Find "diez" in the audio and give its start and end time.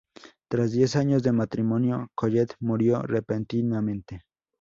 0.71-0.95